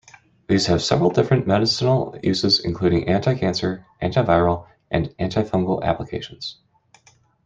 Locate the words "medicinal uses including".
1.45-3.07